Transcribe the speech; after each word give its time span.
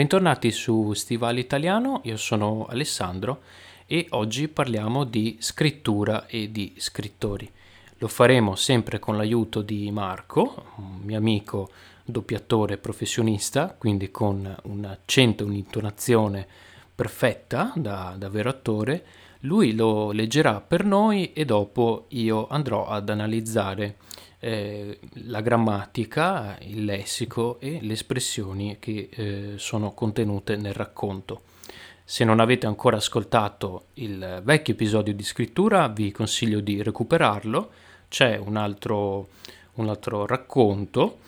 Bentornati 0.00 0.50
su 0.50 0.94
Stivale 0.94 1.40
Italiano, 1.40 2.00
io 2.04 2.16
sono 2.16 2.64
Alessandro 2.70 3.42
e 3.84 4.06
oggi 4.12 4.48
parliamo 4.48 5.04
di 5.04 5.36
scrittura 5.40 6.26
e 6.26 6.50
di 6.50 6.72
scrittori. 6.78 7.46
Lo 7.98 8.08
faremo 8.08 8.54
sempre 8.54 8.98
con 8.98 9.18
l'aiuto 9.18 9.60
di 9.60 9.90
Marco, 9.90 10.68
un 10.76 11.00
mio 11.02 11.18
amico 11.18 11.68
doppiatore 12.02 12.78
professionista, 12.78 13.74
quindi 13.76 14.10
con 14.10 14.56
un 14.62 14.84
accento, 14.86 15.44
un'intonazione 15.44 16.46
perfetta 16.94 17.70
da, 17.76 18.14
da 18.16 18.30
vero 18.30 18.48
attore. 18.48 19.04
Lui 19.40 19.74
lo 19.74 20.12
leggerà 20.12 20.62
per 20.62 20.82
noi 20.82 21.34
e 21.34 21.44
dopo 21.44 22.06
io 22.08 22.48
andrò 22.48 22.86
ad 22.86 23.10
analizzare 23.10 23.96
eh, 24.40 24.98
la 25.26 25.40
grammatica, 25.42 26.58
il 26.62 26.84
lessico 26.84 27.60
e 27.60 27.78
le 27.82 27.92
espressioni 27.92 28.78
che 28.80 29.08
eh, 29.10 29.52
sono 29.56 29.92
contenute 29.92 30.56
nel 30.56 30.72
racconto. 30.72 31.42
Se 32.02 32.24
non 32.24 32.40
avete 32.40 32.66
ancora 32.66 32.96
ascoltato 32.96 33.86
il 33.94 34.40
vecchio 34.42 34.72
episodio 34.72 35.14
di 35.14 35.22
scrittura, 35.22 35.86
vi 35.88 36.10
consiglio 36.10 36.60
di 36.60 36.82
recuperarlo. 36.82 37.70
C'è 38.08 38.36
un 38.36 38.56
altro, 38.56 39.28
un 39.74 39.88
altro 39.88 40.26
racconto 40.26 41.18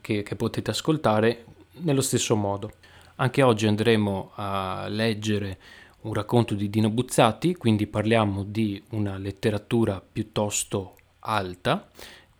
che, 0.00 0.24
che 0.24 0.34
potete 0.34 0.70
ascoltare 0.70 1.44
nello 1.82 2.00
stesso 2.00 2.34
modo. 2.34 2.72
Anche 3.16 3.42
oggi 3.42 3.68
andremo 3.68 4.32
a 4.34 4.88
leggere 4.88 5.58
un 6.00 6.14
racconto 6.14 6.54
di 6.54 6.68
Dino 6.68 6.90
Buzzati, 6.90 7.54
quindi 7.54 7.86
parliamo 7.86 8.42
di 8.42 8.82
una 8.90 9.18
letteratura 9.18 10.02
piuttosto 10.04 10.96
alta 11.20 11.88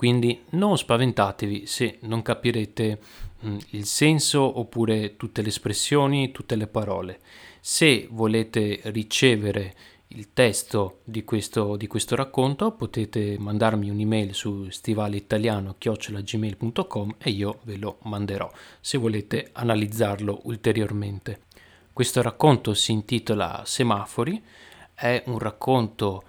quindi 0.02 0.42
non 0.50 0.76
spaventatevi 0.76 1.64
se 1.64 1.98
non 2.00 2.22
capirete 2.22 2.98
mh, 3.38 3.48
mm, 3.48 3.58
il 3.70 3.84
senso 3.84 4.58
oppure 4.58 5.16
tutte 5.16 5.42
le 5.42 5.48
espressioni, 5.48 6.32
tutte 6.32 6.56
le 6.56 6.66
parole. 6.66 7.20
Se 7.60 8.08
volete 8.10 8.80
ricevere 8.86 9.76
il 10.08 10.32
testo 10.32 11.02
di 11.04 11.22
questo, 11.22 11.76
di 11.76 11.86
questo 11.86 12.16
racconto 12.16 12.72
potete 12.72 13.36
mandarmi 13.38 13.90
un'email 13.90 14.34
su 14.34 14.68
stivaleitaliano.gmail.com 14.68 17.14
e 17.18 17.30
io 17.30 17.60
ve 17.62 17.76
lo 17.76 17.98
manderò 18.02 18.50
se 18.80 18.98
volete 18.98 19.50
analizzarlo 19.52 20.40
ulteriormente. 20.46 21.42
Questo 21.92 22.22
racconto 22.22 22.74
si 22.74 22.90
intitola 22.90 23.62
Semafori, 23.64 24.42
è 24.94 25.22
un 25.26 25.38
racconto 25.38 26.24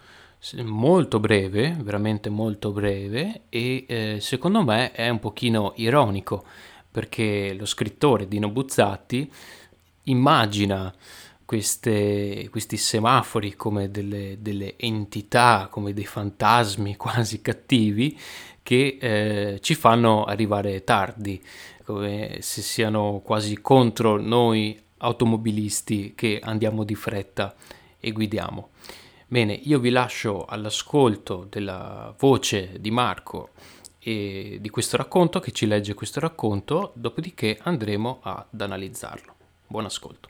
molto 0.64 1.20
breve, 1.20 1.76
veramente 1.80 2.30
molto 2.30 2.72
breve 2.72 3.44
e 3.50 3.86
eh, 3.88 4.18
secondo 4.20 4.62
me 4.64 4.92
è 4.92 5.08
un 5.08 5.20
pochino 5.20 5.72
ironico 5.78 6.44
perché 6.92 7.54
lo 7.54 7.66
scrittore 7.66 8.28
Dino 8.28 8.50
Buzzati 8.50 9.32
immagina 10.04 10.94
queste, 11.46 12.48
questi 12.52 12.78
semafori 12.78 13.56
come 13.56 13.90
delle, 13.90 14.38
delle, 14.40 14.76
entità, 14.78 15.68
come 15.72 15.94
dei 15.94 16.06
fantasmi 16.06 16.96
quasi 16.98 17.42
cattivi 17.42 18.20
che 18.62 18.98
eh, 19.00 19.60
ci 19.62 19.76
fanno 19.76 20.24
arrivare 20.24 20.84
tardi, 20.84 21.42
come 21.84 22.38
se 22.42 22.62
siano 22.62 23.22
quasi 23.24 23.60
contro 23.62 24.22
noi 24.22 24.80
automobilisti 24.98 26.14
che 26.16 26.40
andiamo 26.42 26.84
di 26.84 26.96
fretta 26.96 27.56
e 28.00 28.12
guidiamo. 28.12 28.70
Bene, 29.34 29.54
io 29.54 29.80
vi 29.80 29.90
lascio 29.90 30.46
all'ascolto 30.46 31.48
della 31.50 32.14
voce 32.20 32.80
di 32.80 32.92
Marco 32.92 33.50
e 33.98 34.60
di 34.62 34.70
questo 34.70 34.96
racconto, 34.96 35.40
che 35.40 35.52
ci 35.52 35.66
legge 35.66 35.96
questo 35.96 36.20
racconto, 36.20 36.92
dopodiché 36.94 37.58
andremo 37.60 38.20
ad 38.22 38.62
analizzarlo. 38.62 39.34
Buon 39.66 39.86
ascolto. 39.86 40.30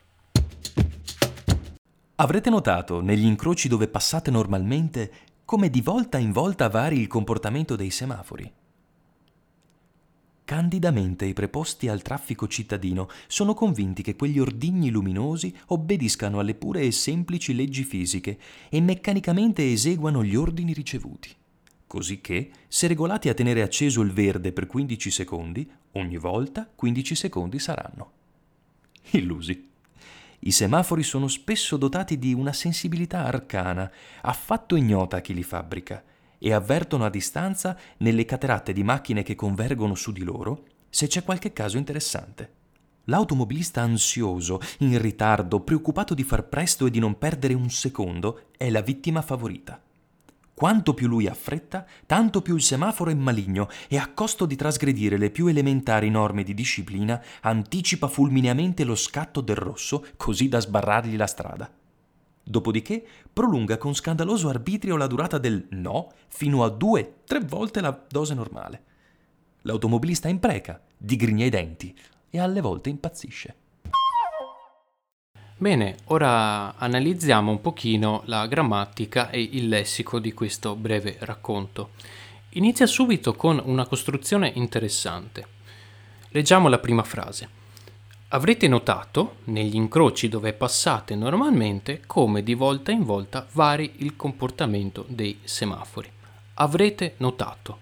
Avrete 2.14 2.48
notato 2.48 3.02
negli 3.02 3.26
incroci 3.26 3.68
dove 3.68 3.88
passate 3.88 4.30
normalmente 4.30 5.12
come 5.44 5.68
di 5.68 5.82
volta 5.82 6.16
in 6.16 6.32
volta 6.32 6.70
vari 6.70 6.98
il 6.98 7.06
comportamento 7.06 7.76
dei 7.76 7.90
semafori? 7.90 8.50
Candidamente 10.54 11.24
i 11.24 11.32
preposti 11.32 11.88
al 11.88 12.00
traffico 12.00 12.46
cittadino 12.46 13.08
sono 13.26 13.54
convinti 13.54 14.02
che 14.04 14.14
quegli 14.14 14.38
ordigni 14.38 14.88
luminosi 14.88 15.52
obbediscano 15.66 16.38
alle 16.38 16.54
pure 16.54 16.82
e 16.82 16.92
semplici 16.92 17.56
leggi 17.56 17.82
fisiche 17.82 18.38
e 18.68 18.80
meccanicamente 18.80 19.68
eseguano 19.72 20.22
gli 20.22 20.36
ordini 20.36 20.72
ricevuti. 20.72 21.34
Così 21.88 22.20
che, 22.20 22.52
se 22.68 22.86
regolati 22.86 23.28
a 23.28 23.34
tenere 23.34 23.62
acceso 23.62 24.00
il 24.00 24.12
verde 24.12 24.52
per 24.52 24.68
15 24.68 25.10
secondi, 25.10 25.68
ogni 25.94 26.18
volta 26.18 26.70
15 26.72 27.14
secondi 27.16 27.58
saranno. 27.58 28.12
Illusi. 29.10 29.70
I 30.38 30.52
semafori 30.52 31.02
sono 31.02 31.26
spesso 31.26 31.76
dotati 31.76 32.16
di 32.16 32.32
una 32.32 32.52
sensibilità 32.52 33.24
arcana, 33.24 33.90
affatto 34.20 34.76
ignota 34.76 35.16
a 35.16 35.20
chi 35.20 35.34
li 35.34 35.42
fabbrica, 35.42 36.00
e 36.44 36.52
avvertono 36.52 37.06
a 37.06 37.08
distanza, 37.08 37.74
nelle 37.98 38.26
cateratte 38.26 38.74
di 38.74 38.82
macchine 38.82 39.22
che 39.22 39.34
convergono 39.34 39.94
su 39.94 40.12
di 40.12 40.22
loro, 40.22 40.64
se 40.90 41.06
c'è 41.06 41.24
qualche 41.24 41.54
caso 41.54 41.78
interessante. 41.78 42.52
L'automobilista 43.04 43.80
ansioso, 43.80 44.60
in 44.80 45.00
ritardo, 45.00 45.60
preoccupato 45.60 46.12
di 46.12 46.22
far 46.22 46.46
presto 46.46 46.84
e 46.84 46.90
di 46.90 46.98
non 46.98 47.16
perdere 47.16 47.54
un 47.54 47.70
secondo, 47.70 48.48
è 48.58 48.68
la 48.68 48.82
vittima 48.82 49.22
favorita. 49.22 49.80
Quanto 50.52 50.92
più 50.92 51.08
lui 51.08 51.26
ha 51.28 51.34
fretta, 51.34 51.86
tanto 52.04 52.42
più 52.42 52.56
il 52.56 52.62
semaforo 52.62 53.10
è 53.10 53.14
maligno 53.14 53.70
e 53.88 53.96
a 53.96 54.10
costo 54.12 54.44
di 54.44 54.54
trasgredire 54.54 55.16
le 55.16 55.30
più 55.30 55.46
elementari 55.46 56.10
norme 56.10 56.42
di 56.42 56.52
disciplina, 56.52 57.22
anticipa 57.40 58.06
fulmineamente 58.06 58.84
lo 58.84 58.96
scatto 58.96 59.40
del 59.40 59.56
rosso 59.56 60.08
così 60.18 60.50
da 60.50 60.60
sbarrargli 60.60 61.16
la 61.16 61.26
strada. 61.26 61.72
Dopodiché 62.44 63.04
prolunga 63.32 63.78
con 63.78 63.94
scandaloso 63.94 64.50
arbitrio 64.50 64.96
la 64.96 65.06
durata 65.06 65.38
del 65.38 65.66
no 65.70 66.12
fino 66.28 66.62
a 66.62 66.68
due, 66.68 67.20
tre 67.24 67.40
volte 67.40 67.80
la 67.80 67.98
dose 68.08 68.34
normale. 68.34 68.82
L'automobilista 69.62 70.28
impreca, 70.28 70.80
digrigna 70.96 71.46
i 71.46 71.50
denti 71.50 71.96
e 72.28 72.38
alle 72.38 72.60
volte 72.60 72.90
impazzisce. 72.90 73.54
Bene, 75.56 75.96
ora 76.06 76.76
analizziamo 76.76 77.50
un 77.50 77.62
pochino 77.62 78.22
la 78.26 78.46
grammatica 78.46 79.30
e 79.30 79.40
il 79.40 79.68
lessico 79.68 80.18
di 80.18 80.34
questo 80.34 80.76
breve 80.76 81.16
racconto. 81.20 81.92
Inizia 82.50 82.86
subito 82.86 83.34
con 83.34 83.60
una 83.64 83.86
costruzione 83.86 84.52
interessante. 84.54 85.46
Leggiamo 86.30 86.68
la 86.68 86.78
prima 86.78 87.04
frase. 87.04 87.63
Avrete 88.28 88.66
notato, 88.66 89.36
negli 89.44 89.76
incroci 89.76 90.28
dove 90.28 90.52
passate 90.54 91.14
normalmente, 91.14 92.02
come 92.06 92.42
di 92.42 92.54
volta 92.54 92.90
in 92.90 93.04
volta 93.04 93.46
vari 93.52 93.92
il 93.98 94.16
comportamento 94.16 95.04
dei 95.08 95.38
semafori. 95.44 96.10
Avrete 96.54 97.14
notato. 97.18 97.80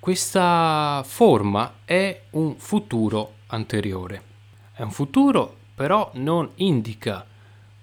Questa 0.00 1.04
forma 1.06 1.74
è 1.84 2.22
un 2.30 2.56
futuro 2.56 3.34
anteriore. 3.48 4.22
È 4.72 4.82
un 4.82 4.90
futuro, 4.90 5.56
però 5.74 6.10
non 6.14 6.50
indica 6.56 7.24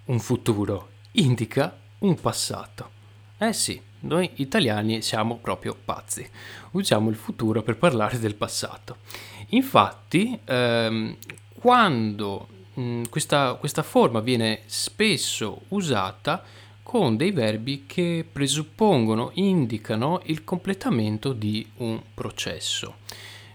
un 0.06 0.20
futuro, 0.20 0.90
indica 1.12 1.78
un 2.00 2.20
passato. 2.20 2.90
Eh 3.38 3.54
sì, 3.54 3.82
noi 4.02 4.30
italiani 4.36 5.02
siamo 5.02 5.38
proprio 5.38 5.78
pazzi. 5.86 6.28
Usiamo 6.72 7.10
il 7.10 7.16
futuro 7.16 7.62
per 7.62 7.78
parlare 7.78 8.20
del 8.20 8.36
passato. 8.36 8.98
Infatti, 9.50 10.38
ehm, 10.44 11.16
quando 11.60 12.48
mh, 12.74 12.82
mm, 12.82 13.04
questa, 13.10 13.56
questa 13.56 13.84
forma 13.84 14.22
viene 14.22 14.62
spesso 14.66 15.62
usata 15.70 16.42
con 16.82 17.18
dei 17.18 17.32
verbi 17.32 17.84
che 17.86 18.26
presuppongono, 18.32 19.32
indicano 19.34 20.22
il 20.26 20.44
completamento 20.44 21.34
di 21.34 21.68
un 21.78 22.02
processo. 22.14 22.96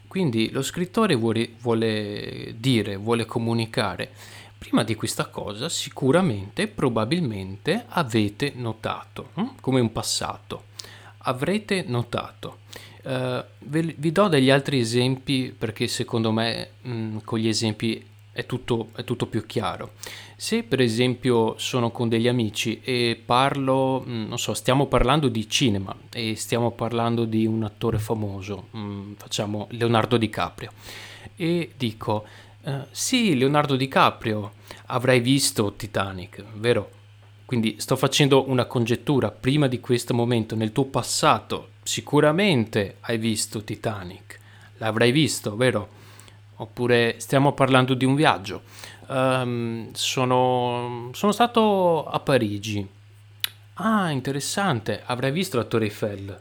Quindi 0.06 0.50
lo 0.50 0.62
scrittore 0.62 1.17
vuole, 1.17 1.55
vuole, 1.61 2.55
dire, 2.58 2.94
vuole 2.96 3.25
comunicare, 3.25 4.12
prima 4.56 4.84
di 4.84 4.94
questa 4.94 5.26
cosa 5.26 5.69
sicuramente, 5.69 6.69
probabilmente 6.69 7.87
avete 7.88 8.52
notato, 8.55 9.31
hm? 9.34 9.46
come 9.61 9.81
un 9.81 9.90
passato, 9.90 10.64
avrete 11.19 11.84
notato. 11.88 12.58
Uh, 13.04 13.44
vi, 13.58 13.94
vi, 13.98 14.12
do 14.12 14.28
degli 14.28 14.48
altri 14.48 14.78
esempi 14.80 15.54
perché 15.56 15.88
secondo 15.88 16.32
me 16.32 16.70
mh, 16.80 16.90
mm, 16.90 17.16
con 17.22 17.38
gli 17.38 17.48
esempi 17.48 18.02
è 18.32 18.46
tutto, 18.46 18.88
è 18.96 19.04
tutto, 19.04 19.26
più 19.26 19.44
chiaro. 19.44 19.92
Se 20.36 20.62
per 20.62 20.80
esempio 20.80 21.54
sono 21.58 21.90
con 21.90 22.08
degli 22.08 22.28
amici 22.28 22.80
e 22.82 23.20
parlo, 23.22 24.00
mh, 24.00 24.10
mm, 24.10 24.26
non 24.28 24.38
so, 24.38 24.54
stiamo 24.54 24.86
parlando 24.86 25.28
di 25.28 25.46
cinema 25.50 25.94
e 26.10 26.34
stiamo 26.34 26.70
parlando 26.70 27.26
di 27.26 27.44
un 27.44 27.62
attore 27.62 27.98
famoso, 27.98 28.68
mh, 28.70 28.78
mm, 28.78 29.12
facciamo 29.18 29.66
Leonardo 29.72 30.16
DiCaprio, 30.16 30.72
e 31.36 31.72
dico, 31.76 32.24
uh, 32.62 32.72
sì, 32.90 33.36
Leonardo 33.36 33.76
DiCaprio, 33.76 34.52
avrai 34.86 35.20
visto 35.20 35.74
Titanic, 35.74 36.42
vero? 36.54 37.02
Quindi 37.54 37.76
sto 37.78 37.94
facendo 37.94 38.50
una 38.50 38.64
congettura 38.64 39.30
prima 39.30 39.68
di 39.68 39.78
questo 39.78 40.12
momento, 40.12 40.56
nel 40.56 40.72
tuo 40.72 40.86
passato 40.86 41.68
Sicuramente 41.84 42.96
hai 43.00 43.16
visto 43.16 43.62
Titanic, 43.62 44.40
l'avrai 44.78 45.12
visto, 45.12 45.54
vero? 45.54 45.88
oppure 46.56 47.16
stiamo 47.18 47.52
parlando 47.52 47.94
di 47.94 48.04
un 48.04 48.16
viaggio. 48.16 48.62
Um, 49.06 49.92
sono, 49.92 51.10
sono 51.12 51.30
stato 51.30 52.06
a 52.06 52.18
Parigi. 52.18 52.88
Ah, 53.74 54.10
interessante, 54.10 55.02
avrei 55.04 55.30
visto 55.30 55.56
la 55.56 55.64
Torre 55.64 55.84
Eiffel. 55.84 56.38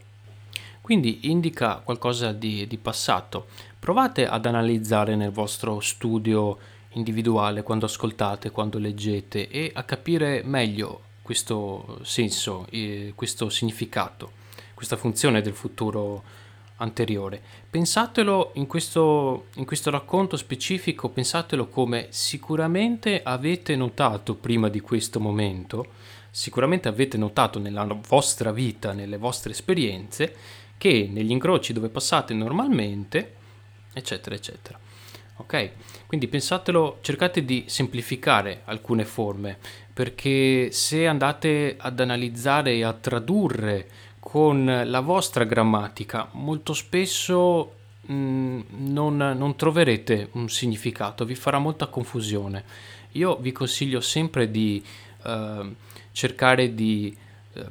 Quindi 0.82 1.30
indica 1.30 1.82
qualcosa 1.84 2.32
di, 2.32 2.66
di 2.66 2.78
passato. 2.78 3.48
Provate 3.78 4.26
ad 4.26 4.48
analizzare 4.48 5.16
nel 5.16 5.32
vostro 5.32 5.80
studio 5.80 6.58
individuale 6.94 7.64
quando 7.64 7.86
ascoltate, 7.86 8.52
quando 8.52 8.78
leggete 8.78 9.48
e 9.48 9.72
a 9.74 9.84
capire 9.84 10.42
meglio 10.44 11.02
questo 11.22 12.00
senso, 12.04 12.68
questo 13.16 13.50
significato, 13.50 14.32
questa 14.74 14.98
funzione 14.98 15.42
del 15.42 15.54
futuro 15.54 16.24
anteriore. 16.78 17.42
Pensatelo 17.70 18.52
in 18.56 18.68
questo, 18.68 19.46
in 19.56 19.66
questo 19.66 19.90
racconto 19.90 20.36
specifico, 20.36 21.10
pensatelo 21.10 21.68
come 21.68 22.08
sicuramente 22.10 23.22
avete 23.24 23.76
notato 23.76 24.36
prima 24.36 24.70
di 24.70 24.82
questo 24.82 25.20
momento, 25.20 25.88
sicuramente 26.30 26.88
avete 26.88 27.18
notato 27.18 27.60
nella 27.60 27.86
vostra 28.08 28.52
vita, 28.52 28.92
nelle 28.92 29.18
vostre 29.18 29.52
esperienze, 29.52 30.36
che 30.78 31.08
negli 31.10 31.32
incroci 31.32 31.72
dove 31.72 31.88
passate 31.90 32.34
normalmente, 32.34 33.36
eccetera, 33.94 34.36
eccetera. 34.36 34.78
Ok? 35.38 35.72
Quindi 36.06 36.28
pensatelo, 36.28 37.00
cercate 37.02 37.44
di 37.44 37.66
semplificare 37.68 38.62
alcune 38.66 39.04
forme, 39.04 39.58
perché 39.92 40.72
se 40.72 41.08
andate 41.08 41.76
ad 41.78 42.00
analizzare 42.00 42.74
e 42.74 42.84
a 42.84 42.94
tradurre 42.94 43.88
con 44.20 44.84
la 44.86 45.00
vostra 45.02 45.44
grammatica, 45.44 46.30
molto 46.34 46.74
spesso 46.74 47.74
mh, 48.02 48.14
mm, 48.14 48.62
non, 48.70 49.18
non, 49.18 49.56
troverete 49.56 50.30
un 50.34 50.50
significato, 50.50 51.26
vi 51.26 51.36
farà 51.36 51.60
molta 51.60 51.88
confusione. 51.88 52.64
Io 53.14 53.36
vi 53.38 53.52
consiglio 53.52 54.02
sempre 54.02 54.50
di 54.50 54.84
uh, 55.24 55.76
cercare 56.12 56.74
di 56.74 57.16
uh, 57.54 57.62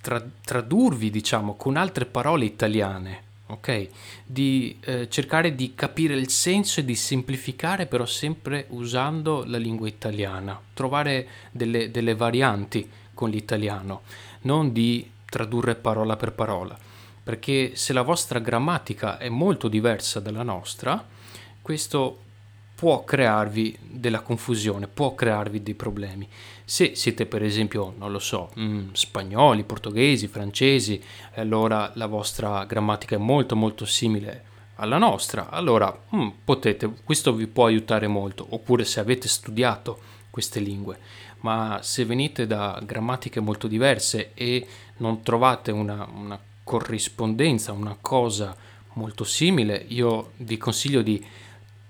tra- 0.00 0.24
tradurvi, 0.44 1.10
diciamo, 1.10 1.56
con 1.56 1.76
altre 1.76 2.06
parole 2.06 2.44
italiane, 2.44 3.22
ok? 3.52 3.88
Di 4.24 4.78
uh, 4.86 5.08
cercare 5.08 5.54
di 5.54 5.74
capire 5.74 6.14
il 6.14 6.28
senso 6.28 6.80
e 6.80 6.84
di 6.84 6.94
semplificare, 6.94 7.86
però 7.86 8.06
sempre 8.06 8.66
usando 8.70 9.44
la 9.46 9.58
lingua 9.58 9.88
italiana, 9.88 10.60
trovare 10.74 11.26
delle, 11.50 11.90
delle 11.90 12.14
varianti 12.14 12.88
con 13.14 13.30
l'italiano, 13.30 14.02
non 14.42 14.72
di 14.72 15.08
tradurre 15.24 15.74
parola 15.74 16.16
per 16.16 16.32
parola, 16.32 16.78
perché 17.22 17.72
se 17.74 17.92
la 17.92 18.02
vostra 18.02 18.38
grammatica 18.38 19.18
è 19.18 19.28
molto 19.28 19.68
diversa 19.68 20.20
dalla 20.20 20.42
nostra, 20.42 21.06
questo 21.62 22.18
può 22.82 23.04
crearvi 23.04 23.78
della 23.80 24.22
confusione, 24.22 24.88
può 24.88 25.14
crearvi 25.14 25.62
dei 25.62 25.74
problemi. 25.74 26.28
Se 26.64 26.96
siete 26.96 27.26
per 27.26 27.44
esempio, 27.44 27.94
non 27.96 28.10
lo 28.10 28.18
so, 28.18 28.50
mm, 28.58 28.88
spagnoli, 28.90 29.62
portoghesi, 29.62 30.26
francesi, 30.26 31.00
allora 31.34 31.92
la 31.94 32.06
vostra 32.06 32.64
grammatica 32.64 33.14
è 33.14 33.18
molto 33.18 33.54
molto 33.54 33.84
simile 33.84 34.42
alla 34.74 34.98
nostra, 34.98 35.48
allora 35.48 35.96
mm, 36.16 36.28
potete, 36.44 36.92
questo 37.04 37.32
vi 37.32 37.46
può 37.46 37.66
aiutare 37.66 38.08
molto, 38.08 38.44
oppure 38.50 38.84
se 38.84 38.98
avete 38.98 39.28
studiato 39.28 40.00
queste 40.28 40.58
lingue, 40.58 40.98
ma 41.42 41.78
se 41.82 42.04
venite 42.04 42.48
da 42.48 42.82
grammatiche 42.84 43.38
molto 43.38 43.68
diverse 43.68 44.32
e 44.34 44.66
non 44.96 45.22
trovate 45.22 45.70
una, 45.70 46.08
una 46.12 46.36
corrispondenza, 46.64 47.70
una 47.70 47.96
cosa 48.00 48.56
molto 48.94 49.22
simile, 49.22 49.84
io 49.86 50.32
vi 50.38 50.58
consiglio 50.58 51.02
di 51.02 51.24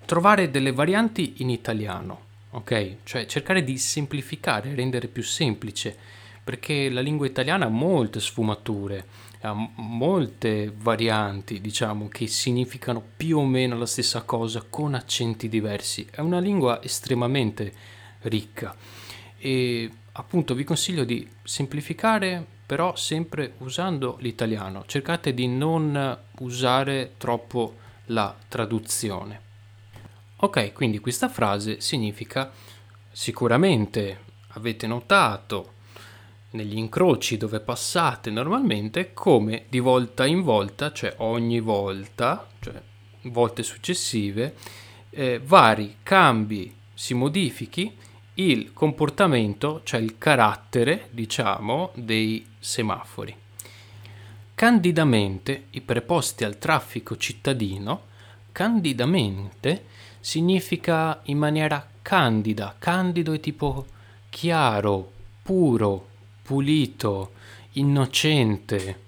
trovare 0.05 0.51
delle 0.51 0.73
varianti 0.73 1.35
in 1.39 1.51
italiano, 1.51 2.21
ok? 2.51 2.97
Cioè 3.05 3.27
cercare 3.27 3.65
di 3.65 3.79
semplificare, 3.79 4.75
rendere 4.75 5.09
più 5.09 5.23
semplice, 5.23 5.97
perché 6.43 6.91
la 6.91 7.01
lingua 7.01 7.27
italiana 7.27 7.67
ha 7.67 7.71
molte 7.71 8.21
sfumature, 8.21 9.05
ha 9.41 9.55
molte 9.77 10.73
varianti, 10.77 11.61
diciamo, 11.61 12.09
che 12.09 12.27
significano 12.27 13.03
più 13.17 13.39
o 13.39 13.45
meno 13.45 13.79
la 13.79 13.87
stessa 13.87 14.23
cosa 14.23 14.65
con 14.69 14.95
accenti 14.95 15.49
diversi. 15.49 16.07
È 16.11 16.21
una 16.21 16.41
lingua 16.41 16.83
estremamente 16.83 17.73
ricca 18.23 18.75
e 19.39 19.91
appunto 20.13 20.55
vi 20.55 20.65
consiglio 20.65 21.05
di 21.05 21.29
semplificare 21.43 22.47
però 22.65 22.95
sempre 22.95 23.55
usando 23.59 24.17
l'italiano 24.21 24.85
cercate 24.87 25.35
di 25.35 25.49
non 25.49 26.19
usare 26.39 27.15
troppo 27.17 27.75
la 28.07 28.37
traduzione 28.47 29.51
ok 30.45 30.73
quindi 30.73 30.99
questa 30.99 31.29
frase 31.29 31.81
significa 31.81 32.51
sicuramente 33.11 34.21
avete 34.49 34.87
notato 34.87 35.75
negli 36.51 36.77
incroci 36.77 37.37
dove 37.37 37.61
passate 37.61 38.31
normalmente 38.31 39.13
come 39.13 39.65
di 39.69 39.79
volta 39.79 40.27
in 40.27 40.43
volta 40.43 40.93
cioè 40.93 41.15
ogni 41.19 41.61
volta 41.61 42.47
cioè 42.61 42.81
volte 43.23 43.63
successive 43.63 44.55
eh, 45.11 45.41
vari 45.43 45.97
cambi 46.03 46.75
si 46.95 47.15
modifichi 47.15 47.97
il 48.35 48.73
comportamento, 48.73 49.83
cioè 49.85 50.01
il 50.01 50.17
carattere, 50.17 51.09
diciamo, 51.11 51.91
dei 51.95 52.47
semafori. 52.59 53.37
Candidamente, 54.55 55.65
i 55.71 55.81
preposti 55.81 56.45
al 56.45 56.59
traffico 56.59 57.17
cittadino, 57.17 58.11
candidamente 58.53 59.85
significa 60.23 61.21
in 61.25 61.37
maniera 61.37 61.85
candida, 62.01 62.77
candido 62.79 63.33
è 63.33 63.41
tipo 63.41 63.87
chiaro, 64.31 65.11
puro, 65.43 66.07
pulito, 66.43 67.33
innocente. 67.73 69.01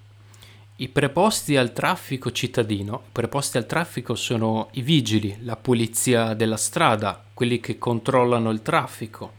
I 0.76 0.88
preposti 0.88 1.56
al 1.56 1.72
traffico 1.72 2.32
cittadino, 2.32 3.04
i 3.06 3.10
preposti 3.12 3.58
al 3.58 3.66
traffico 3.66 4.16
sono 4.16 4.68
i 4.72 4.82
vigili, 4.82 5.36
la 5.42 5.54
polizia 5.54 6.34
della 6.34 6.56
strada, 6.56 7.22
quelli 7.32 7.60
che 7.60 7.78
controllano 7.78 8.50
il 8.50 8.62
traffico. 8.62 9.34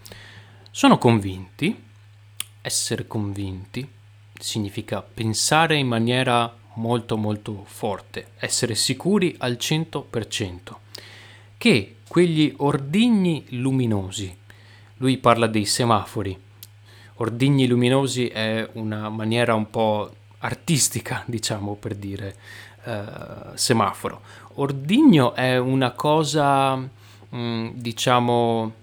Sono 0.72 0.98
convinti, 0.98 1.84
essere 2.62 3.06
convinti 3.06 3.88
significa 4.40 5.02
pensare 5.02 5.76
in 5.76 5.88
maniera 5.88 6.54
molto 6.76 7.18
molto 7.18 7.64
forte, 7.66 8.28
essere 8.40 8.76
sicuri 8.76 9.36
al 9.40 9.58
100% 9.60 10.84
che 11.58 11.98
quegli 12.08 12.54
ordigni 12.58 13.46
luminosi, 13.50 14.36
lui 14.98 15.18
parla 15.18 15.48
dei 15.48 15.66
semafori, 15.66 16.38
ordigni 17.16 17.68
luminosi 17.68 18.28
è 18.28 18.68
una 18.74 19.10
maniera 19.10 19.54
un 19.54 19.70
po' 19.70 20.12
artistica, 20.40 21.24
diciamo 21.28 21.76
per 21.76 21.96
dire 21.96 22.36
uh, 22.86 23.56
semaforo. 23.56 24.22
Ordigno 24.56 25.34
è 25.34 25.58
una 25.58 25.92
cosa, 25.92 26.76
mh, 26.76 26.90
mm, 27.36 27.68
diciamo, 27.74 28.74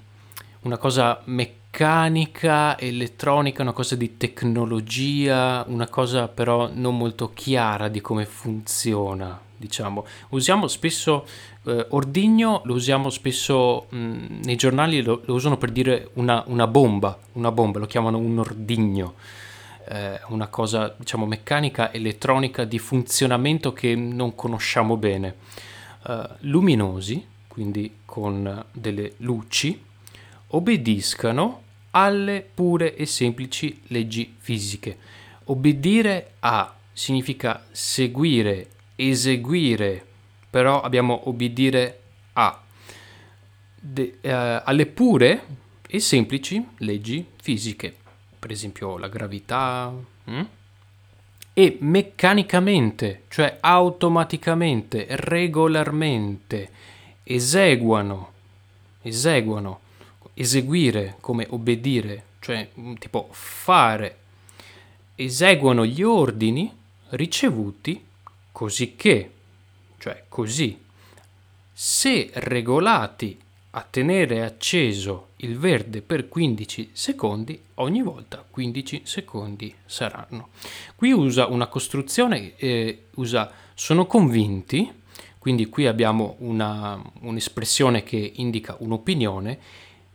una 0.62 0.76
cosa 0.76 1.21
meccanica, 1.25 2.79
elettronica, 2.79 3.62
una 3.62 3.73
cosa 3.73 3.97
di 3.97 4.17
tecnologia, 4.17 5.64
una 5.69 5.88
cosa 5.88 6.29
però 6.29 6.71
non 6.73 6.97
molto 6.99 7.33
chiara 7.33 7.88
di 7.88 8.00
come 8.00 8.26
funziona, 8.26 9.41
diciamo. 9.57 10.05
Usiamo 10.31 10.69
spesso 10.69 11.26
eh, 11.64 11.87
ordigno, 11.90 12.62
lo 12.64 12.75
usiamo 12.75 13.11
spesso 13.11 13.87
mh, 13.88 13.97
mm, 13.97 14.40
nei 14.45 14.57
giornali, 14.57 15.02
lo, 15.02 15.23
lo, 15.25 15.35
usano 15.35 15.57
per 15.57 15.71
dire 15.71 16.11
una, 16.14 16.42
una 16.47 16.66
bomba, 16.66 17.19
una 17.33 17.52
bomba, 17.52 17.78
lo 17.78 17.87
chiamano 17.87 18.19
un 18.19 18.38
ordigno 18.38 19.14
eh, 19.88 20.21
una 20.28 20.47
cosa 20.49 20.95
diciamo 20.97 21.26
meccanica, 21.26 21.92
elettronica 21.92 22.64
di 22.64 22.78
funzionamento 22.78 23.73
che 23.73 23.95
non 23.95 24.35
conosciamo 24.35 24.97
bene. 24.97 25.37
Uh, 26.04 26.28
luminosi, 26.40 27.25
quindi 27.47 27.99
con 28.04 28.64
delle 28.73 29.12
luci, 29.19 29.81
obbediscano 30.49 31.62
alle 31.92 32.45
pure 32.52 32.97
e 32.97 33.07
semplici 33.07 33.83
leggi 33.88 34.35
fisiche. 34.38 34.99
Obbedire 35.45 36.33
a 36.40 36.75
significa 36.92 37.64
seguire, 37.71 38.69
eseguire, 38.97 40.07
però 40.52 40.82
abbiamo 40.82 41.28
obbedire 41.28 42.00
a. 42.35 42.61
De, 43.85 44.18
uh, 44.21 44.62
alle 44.64 44.87
pure 44.87 45.42
e 45.88 45.99
semplici 45.99 46.64
leggi 46.78 47.26
fisiche 47.40 47.97
per 48.42 48.50
esempio 48.50 48.99
la 48.99 49.06
gravità, 49.06 49.94
hm? 50.25 50.42
e 51.54 51.76
meccanicamente, 51.78 53.23
cioè 53.28 53.59
automaticamente, 53.61 55.06
regolarmente, 55.11 56.71
eseguano, 57.23 58.32
eseguano, 59.02 59.78
eseguire 60.35 61.18
come 61.21 61.47
obbedire, 61.50 62.25
cioè 62.40 62.68
mm, 62.76 62.94
tipo 62.94 63.28
fare, 63.30 64.18
eseguono 65.14 65.87
gli 65.87 66.02
ordini 66.02 66.68
ricevuti 67.11 68.04
così 68.50 68.97
che, 68.97 69.30
cioè 70.02 70.25
così, 70.28 70.76
se 71.73 72.28
regolati 72.32 73.38
a 73.71 73.87
tenere 73.88 74.42
acceso 74.42 75.28
il 75.37 75.56
verde 75.56 76.02
per 76.02 76.28
15 76.28 76.90
secondi, 76.92 77.62
ogni 77.75 78.02
volta 78.02 78.44
15 78.50 79.02
secondi 79.04 79.73
saranno. 79.87 80.49
Qui 80.97 81.12
usa 81.12 81.47
una 81.47 81.68
costruzione, 81.68 82.56
eh, 82.56 83.04
usa 83.14 83.49
sono 83.75 84.06
convinti, 84.06 84.90
quindi 85.38 85.66
qui 85.66 85.87
abbiamo 85.87 86.35
una, 86.40 87.00
un'espressione 87.21 88.02
che 88.02 88.32
indica 88.35 88.75
un'opinione, 88.80 89.59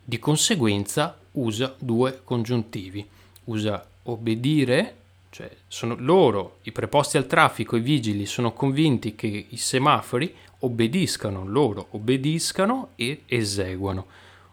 di 0.03 0.19
conseguenza 0.19 1.17
usa 1.31 1.73
due 1.79 2.19
congiuntivi, 2.25 3.07
usa 3.45 3.87
obbedire, 4.03 4.95
cioè 5.37 5.55
sono 5.67 5.95
loro, 5.99 6.57
i 6.63 6.71
preposti 6.71 7.15
al 7.17 7.27
traffico, 7.27 7.75
i 7.75 7.81
vigili, 7.81 8.25
sono 8.25 8.53
convinti 8.53 9.13
che 9.13 9.45
i 9.49 9.57
semafori 9.57 10.33
obbediscano, 10.61 11.45
loro 11.45 11.89
obbediscano 11.91 12.93
e 12.95 13.21
eseguono. 13.27 14.07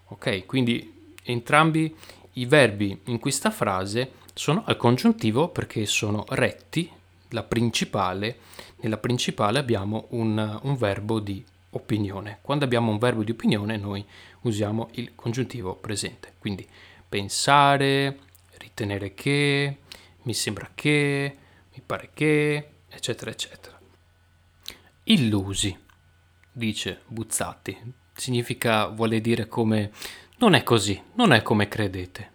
Ok, 0.09 0.45
quindi 0.45 1.15
entrambi 1.23 1.97
i 2.35 2.45
verbi 2.45 3.01
in 3.05 3.19
questa 3.19 3.51
frase 3.51 4.11
sono 4.35 4.63
al 4.67 4.77
congiuntivo 4.77 5.49
perché 5.49 5.87
sono 5.87 6.27
retti, 6.29 6.91
la 7.31 7.45
principale, 7.45 8.37
nella 8.81 8.99
principale 8.99 9.59
abbiamo 9.59 10.09
un, 10.11 10.61
un 10.65 10.77
verbo 10.77 11.19
di 11.19 11.43
opinione. 11.71 12.41
Quando 12.43 12.67
abbiamo 12.67 12.91
un 12.91 12.99
verbo 12.99 13.23
di 13.23 13.31
opinione 13.31 13.79
noi 13.79 14.05
usiamo 14.43 14.91
il 14.97 15.13
congiuntivo 15.15 15.77
presente, 15.77 16.35
quindi 16.39 16.69
pensare, 17.09 18.19
ritenere 18.59 19.15
che, 19.15 19.79
mi 20.25 20.35
sembra 20.35 20.71
che, 20.75 21.37
mi 21.73 21.83
pare 21.85 22.11
che, 22.13 22.69
eccetera, 22.89 23.31
eccetera. 23.31 23.79
Illusi 25.05 25.79
dice 26.53 27.03
Buzzati. 27.07 27.95
Significa, 28.15 28.87
vuole 28.87 29.21
dire 29.21 29.49
come 29.49 29.91
non 30.39 30.55
è 30.55 30.63
così, 30.63 31.01
non 31.15 31.33
è 31.33 31.43
come 31.43 31.69
credete. 31.69 32.33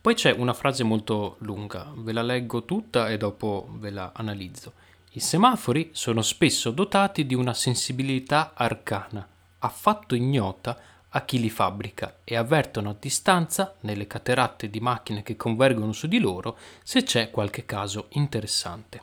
Poi 0.00 0.14
c'è 0.14 0.32
una 0.32 0.54
frase 0.54 0.84
molto 0.84 1.36
lunga, 1.40 1.92
ve 1.94 2.12
la 2.12 2.22
leggo 2.22 2.64
tutta 2.64 3.08
e 3.08 3.18
dopo 3.18 3.68
ve 3.72 3.90
la 3.90 4.12
analizzo. 4.14 4.72
I 5.12 5.20
semafori 5.20 5.90
sono 5.92 6.22
spesso 6.22 6.70
dotati 6.70 7.26
di 7.26 7.34
una 7.34 7.52
sensibilità 7.52 8.52
arcana, 8.54 9.26
affatto 9.58 10.14
ignota 10.14 10.80
a 11.10 11.24
chi 11.24 11.40
li 11.40 11.50
fabbrica 11.50 12.18
e 12.24 12.36
avvertono 12.36 12.90
a 12.90 12.96
distanza, 12.98 13.74
nelle 13.80 14.06
cateratte 14.06 14.68
di 14.68 14.80
macchine 14.80 15.22
che 15.22 15.36
convergono 15.36 15.92
su 15.92 16.06
di 16.06 16.18
loro, 16.18 16.58
se 16.82 17.02
c'è 17.02 17.30
qualche 17.30 17.64
caso 17.64 18.06
interessante. 18.10 19.02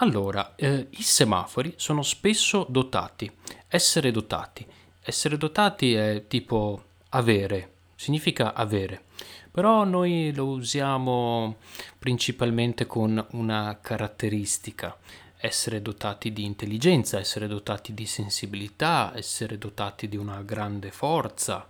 Allora, 0.00 0.54
eh, 0.54 0.86
i 0.90 1.02
semafori 1.02 1.74
sono 1.76 2.02
spesso 2.02 2.64
dotati. 2.68 3.30
Essere 3.66 4.12
dotati. 4.12 4.64
Essere 5.00 5.36
dotati 5.36 5.94
è 5.94 6.26
tipo 6.28 6.84
avere, 7.10 7.72
significa 7.96 8.54
avere. 8.54 9.06
Però 9.50 9.82
noi 9.82 10.32
lo 10.32 10.46
usiamo 10.46 11.56
principalmente 11.98 12.86
con 12.86 13.26
una 13.32 13.78
caratteristica. 13.80 14.96
Essere 15.40 15.80
dotati 15.80 16.32
di 16.32 16.44
intelligenza, 16.44 17.20
essere 17.20 17.46
dotati 17.46 17.94
di 17.94 18.06
sensibilità, 18.06 19.12
essere 19.14 19.56
dotati 19.56 20.08
di 20.08 20.16
una 20.16 20.42
grande 20.42 20.90
forza, 20.90 21.68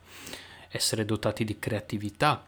essere 0.68 1.04
dotati 1.04 1.44
di 1.44 1.58
creatività. 1.58 2.46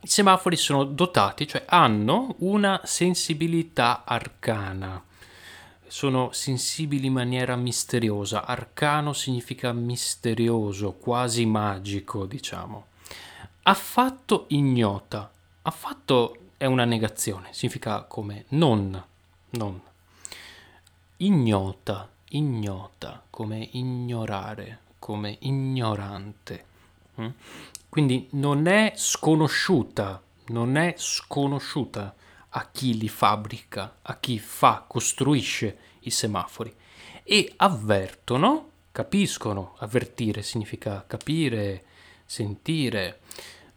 I 0.00 0.06
semafori 0.06 0.54
sono 0.54 0.84
dotati, 0.84 1.48
cioè 1.48 1.64
hanno 1.66 2.36
una 2.40 2.80
sensibilità 2.84 4.04
arcana. 4.04 5.02
Sono 5.86 6.30
sensibili 6.30 7.06
in 7.06 7.12
maniera 7.14 7.56
misteriosa. 7.56 8.44
Arcano 8.44 9.12
significa 9.14 9.72
misterioso, 9.72 10.92
quasi 10.92 11.44
magico, 11.44 12.24
diciamo. 12.24 12.86
Affatto 13.62 14.44
ignota. 14.48 15.28
Affatto 15.62 16.36
è 16.56 16.66
una 16.66 16.84
negazione, 16.84 17.48
significa 17.50 18.02
come 18.02 18.44
non, 18.50 19.04
non. 19.50 19.80
Ignota, 21.18 22.10
ignota, 22.30 23.22
come 23.30 23.68
ignorare, 23.72 24.80
come 24.98 25.36
ignorante. 25.42 26.64
Mm? 27.20 27.28
Quindi 27.88 28.26
non 28.30 28.66
è 28.66 28.94
sconosciuta, 28.96 30.20
non 30.46 30.76
è 30.76 30.94
sconosciuta 30.96 32.12
a 32.48 32.68
chi 32.72 32.98
li 32.98 33.08
fabbrica, 33.08 33.98
a 34.02 34.16
chi 34.18 34.40
fa, 34.40 34.84
costruisce 34.88 35.78
i 36.00 36.10
semafori 36.10 36.74
e 37.22 37.52
avvertono, 37.58 38.70
capiscono, 38.90 39.76
avvertire 39.78 40.42
significa 40.42 41.04
capire, 41.06 41.84
sentire, 42.26 43.20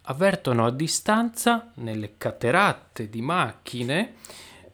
avvertono 0.02 0.66
a 0.66 0.72
distanza 0.72 1.70
nelle 1.74 2.16
cateratte 2.18 3.08
di 3.08 3.20
macchine, 3.20 4.16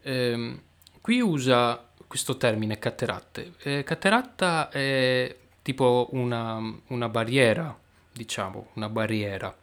ehm, 0.01 0.61
qui 0.99 1.21
usa 1.21 1.85
questo 2.07 2.37
termine 2.37 2.79
cateratte, 2.79 3.53
eh, 3.63 3.83
cateratta 3.83 4.69
è 4.69 5.35
tipo 5.61 6.09
una, 6.11 6.61
una 6.87 7.09
barriera 7.09 7.77
diciamo, 8.15 8.69
una 8.73 8.89
barriera. 8.89 9.55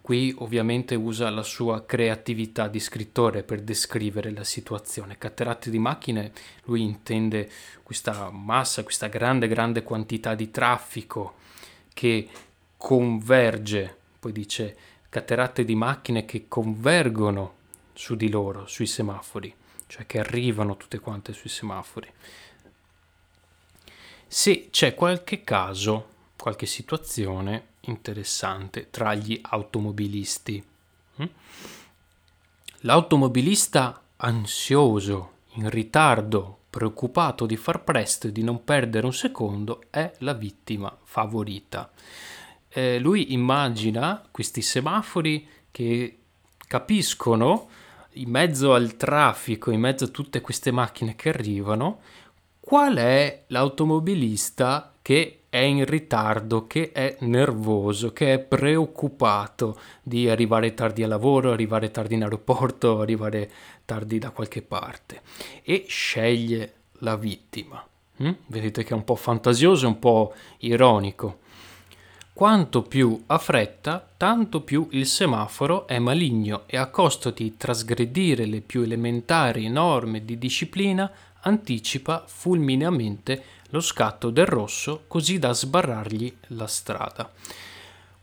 Qui 0.00 0.34
ovviamente 0.38 0.94
usa 0.94 1.28
la 1.28 1.42
sua 1.42 1.84
creatività 1.84 2.66
di 2.68 2.80
scrittore 2.80 3.42
per 3.42 3.60
descrivere 3.60 4.32
la 4.32 4.44
situazione. 4.44 5.18
Cateratte 5.18 5.70
di 5.70 5.78
macchine, 5.78 6.32
lui 6.64 6.82
intende 6.82 7.48
questa 7.82 8.30
massa, 8.30 8.82
questa 8.82 9.08
grande, 9.08 9.46
grande 9.46 9.82
quantità 9.82 10.34
di 10.34 10.50
traffico 10.50 11.34
che 11.92 12.28
converge, 12.76 13.94
poi 14.18 14.32
dice 14.32 14.76
cateratte 15.10 15.64
di 15.64 15.74
macchine 15.74 16.24
che 16.24 16.46
convergono 16.48 17.58
su 17.92 18.16
di 18.16 18.30
loro, 18.30 18.66
sui 18.66 18.86
semafori, 18.86 19.54
cioè 19.90 20.06
che 20.06 20.20
arrivano 20.20 20.76
tutte 20.76 21.00
quante 21.00 21.32
sui 21.32 21.50
semafori. 21.50 22.08
Se 24.28 24.68
c'è 24.70 24.94
qualche 24.94 25.42
caso, 25.42 26.08
qualche 26.36 26.66
situazione 26.66 27.66
interessante 27.80 28.88
tra 28.90 29.14
gli 29.14 29.38
automobilisti. 29.42 30.64
Mm? 31.20 31.26
L'automobilista 32.82 34.00
ansioso, 34.18 35.32
in 35.54 35.68
ritardo, 35.68 36.58
preoccupato 36.70 37.44
di 37.44 37.56
far 37.56 37.82
presto 37.82 38.28
e 38.28 38.32
di 38.32 38.44
non 38.44 38.62
perdere 38.62 39.06
un 39.06 39.12
secondo 39.12 39.82
è 39.90 40.12
la 40.18 40.34
vittima 40.34 40.96
favorita. 41.02 41.90
Eh, 42.68 43.00
lui 43.00 43.32
immagina 43.32 44.24
questi 44.30 44.62
semafori 44.62 45.48
che 45.72 46.18
capiscono 46.68 47.68
in 48.14 48.30
mezzo 48.30 48.74
al 48.74 48.96
traffico, 48.96 49.70
in 49.70 49.80
mezzo 49.80 50.04
a 50.04 50.08
tutte 50.08 50.40
queste 50.40 50.70
macchine 50.70 51.16
che 51.16 51.28
arrivano, 51.28 52.00
qual 52.60 52.96
è 52.96 53.44
l'automobilista 53.48 54.94
che 55.02 55.40
è 55.48 55.58
in 55.58 55.84
ritardo, 55.84 56.66
che 56.66 56.92
è 56.92 57.16
nervoso, 57.20 58.12
che 58.12 58.34
è 58.34 58.38
preoccupato 58.38 59.78
di 60.02 60.28
arrivare 60.28 60.74
tardi 60.74 61.02
al 61.02 61.08
lavoro, 61.08 61.50
arrivare 61.50 61.90
tardi 61.90 62.14
in 62.14 62.22
aeroporto, 62.22 63.00
arrivare 63.00 63.50
tardi 63.84 64.18
da 64.18 64.30
qualche 64.30 64.62
parte 64.62 65.22
e 65.62 65.86
sceglie 65.88 66.74
la 67.00 67.16
vittima. 67.16 67.84
Mm? 68.22 68.30
Vedete 68.46 68.84
che 68.84 68.90
è 68.90 68.96
un 68.96 69.04
po' 69.04 69.16
fantasioso, 69.16 69.88
un 69.88 69.98
po' 69.98 70.32
ironico. 70.58 71.38
Quanto 72.40 72.80
più 72.80 73.24
ha 73.26 73.36
fretta, 73.36 74.02
tanto 74.16 74.62
più 74.62 74.88
il 74.92 75.04
semaforo 75.04 75.86
è 75.86 75.98
maligno 75.98 76.62
e 76.64 76.78
a 76.78 76.86
costo 76.86 77.28
di 77.28 77.58
trasgredire 77.58 78.46
le 78.46 78.62
più 78.62 78.80
elementari 78.80 79.68
norme 79.68 80.24
di 80.24 80.38
disciplina 80.38 81.12
anticipa 81.42 82.24
fulmineamente 82.26 83.44
lo 83.68 83.80
scatto 83.80 84.30
del 84.30 84.46
rosso 84.46 85.02
così 85.06 85.38
da 85.38 85.52
sbarrargli 85.52 86.34
la 86.46 86.66
strada. 86.66 87.30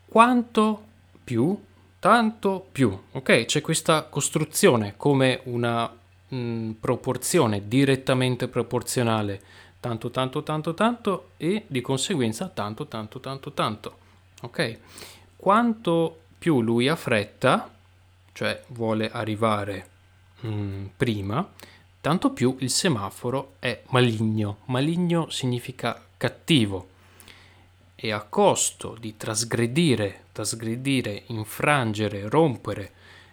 Quanto 0.04 0.82
più, 1.22 1.56
tanto 2.00 2.66
più. 2.72 3.00
Ok, 3.12 3.44
c'è 3.44 3.60
questa 3.60 4.02
costruzione 4.02 4.94
come 4.96 5.42
una 5.44 5.88
mh, 6.28 6.36
mm, 6.36 6.70
proporzione 6.80 7.68
direttamente 7.68 8.48
proporzionale 8.48 9.40
tanto 9.78 10.10
tanto 10.10 10.42
tanto 10.42 10.74
tanto 10.74 11.28
e 11.36 11.62
di 11.68 11.80
conseguenza 11.80 12.48
tanto 12.48 12.88
tanto 12.88 13.20
tanto 13.20 13.52
tanto. 13.52 14.06
Ok? 14.42 14.78
Quanto 15.36 16.20
più 16.38 16.60
lui 16.60 16.88
ha 16.88 16.96
fretta, 16.96 17.70
cioè 18.32 18.62
vuole 18.68 19.10
arrivare 19.10 19.88
mh, 20.40 20.48
mm, 20.48 20.84
prima, 20.96 21.52
tanto 22.00 22.30
più 22.30 22.56
il 22.60 22.70
semaforo 22.70 23.54
è 23.58 23.82
maligno. 23.88 24.58
Maligno 24.66 25.28
significa 25.30 26.00
cattivo 26.16 26.88
e 27.94 28.12
a 28.12 28.20
costo 28.22 28.96
di 28.98 29.16
trasgredire, 29.16 30.26
trasgredire, 30.30 31.24
infrangere, 31.26 32.28
rompere 32.28 32.92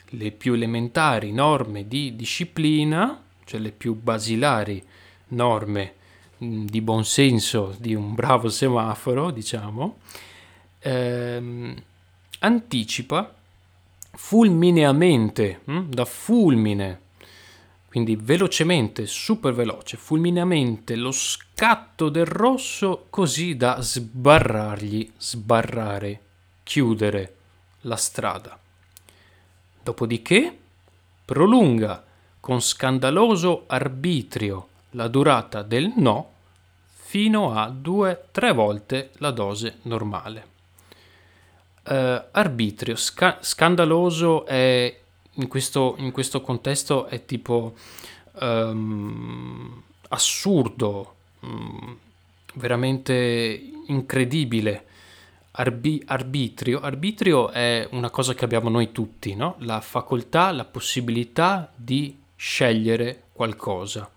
le 0.09 0.31
più 0.31 0.53
elementari 0.53 1.31
norme 1.31 1.87
di 1.87 2.15
disciplina, 2.15 3.21
cioè 3.43 3.59
le 3.59 3.71
più 3.71 3.93
basilari 3.93 4.83
norme 5.29 5.93
mh, 6.37 6.65
di 6.65 6.81
buon 6.81 7.05
senso 7.05 7.75
di 7.77 7.93
un 7.93 8.15
bravo 8.15 8.49
semaforo, 8.49 9.29
diciamo, 9.29 9.99
ehm, 10.85 11.75
anticipa 12.39 13.33
fulmineamente, 14.13 15.61
mh, 15.63 15.79
da 15.89 16.05
fulmine, 16.05 17.01
quindi 17.87 18.15
velocemente, 18.15 19.07
super 19.07 19.53
veloce, 19.53 19.97
fulmineamente 19.97 20.95
lo 20.95 21.11
scatto 21.11 22.09
del 22.09 22.25
rosso 22.25 23.07
così 23.09 23.55
da 23.55 23.81
sbarrargli, 23.81 25.11
sbarrare, 25.17 26.21
chiudere 26.63 27.35
la 27.81 27.95
strada. 27.95 28.57
Dopodiché 29.81 30.57
prolunga 31.25 32.03
con 32.39 32.61
scandaloso 32.61 33.63
arbitrio 33.67 34.67
la 34.91 35.07
durata 35.07 35.63
del 35.63 35.93
no 35.95 36.31
fino 36.85 37.53
a 37.53 37.69
2-3 37.69 38.53
volte 38.53 39.11
la 39.17 39.31
dose 39.31 39.79
normale. 39.83 40.53
Uh, 41.87 42.23
arbitrio, 42.31 42.95
sca- 42.95 43.37
scandaloso 43.41 44.45
è 44.47 44.99
in 45.33 45.47
questo, 45.47 45.95
in 45.99 46.11
questo, 46.11 46.41
contesto 46.41 47.05
è 47.05 47.25
tipo 47.25 47.75
um, 48.39 49.83
assurdo, 50.09 51.15
um, 51.41 51.97
veramente 52.55 53.71
incredibile. 53.87 54.85
Arbi- 55.57 56.03
arbitrio. 56.07 56.81
arbitrio 56.81 57.49
è 57.49 57.87
una 57.91 58.09
cosa 58.09 58.33
che 58.33 58.43
abbiamo 58.43 58.69
noi 58.69 58.91
tutti, 58.91 59.35
no? 59.35 59.55
la 59.59 59.79
facoltà, 59.79 60.51
la 60.51 60.65
possibilità 60.65 61.71
di 61.73 62.17
scegliere 62.35 63.23
qualcosa. 63.31 64.09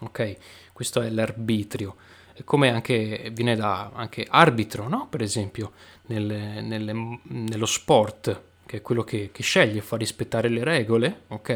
Ok? 0.00 0.36
Questo 0.72 1.00
è 1.00 1.08
l'arbitrio. 1.08 1.96
Come 2.44 2.70
anche 2.70 3.30
viene 3.32 3.56
da 3.56 3.90
anche 3.94 4.26
arbitro, 4.28 4.88
no? 4.88 5.06
Per 5.08 5.22
esempio, 5.22 5.72
nelle, 6.06 6.60
nelle, 6.60 7.20
nello 7.22 7.66
sport, 7.66 8.40
che 8.66 8.78
è 8.78 8.82
quello 8.82 9.04
che, 9.04 9.30
che, 9.32 9.42
sceglie, 9.42 9.80
fa 9.80 9.96
rispettare 9.96 10.48
le 10.48 10.64
regole, 10.64 11.22
ok? 11.28 11.50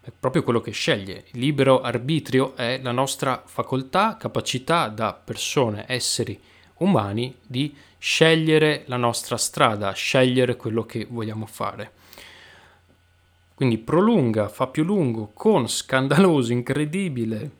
È 0.00 0.10
proprio 0.18 0.42
quello 0.42 0.60
che 0.60 0.72
sceglie. 0.72 1.24
Il 1.32 1.40
libero 1.40 1.80
arbitrio 1.80 2.56
è 2.56 2.80
la 2.82 2.92
nostra 2.92 3.42
facoltà, 3.44 4.16
capacità 4.18 4.88
da 4.88 5.12
persone, 5.12 5.84
esseri 5.88 6.38
umani 6.78 7.36
di 7.46 7.74
scegliere 7.98 8.82
la 8.86 8.96
nostra 8.96 9.36
strada, 9.36 9.92
scegliere 9.92 10.56
quello 10.56 10.84
che 10.84 11.06
vogliamo 11.08 11.46
fare. 11.46 11.92
Quindi 13.54 13.78
prolunga, 13.78 14.48
fa 14.48 14.66
più 14.66 14.82
lungo 14.82 15.30
con 15.32 15.68
scandaloso, 15.68 16.52
incredibile 16.52 17.50